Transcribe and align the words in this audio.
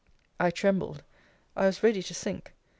I 0.39 0.49
trembled; 0.49 1.03
I 1.55 1.67
was 1.67 1.83
ready 1.83 2.01
to 2.01 2.13
sink. 2.15 2.55